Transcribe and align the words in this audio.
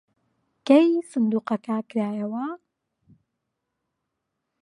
کەی 0.67 0.87
سندووقەکە 1.11 1.75
کرایەوە؟ 1.89 2.45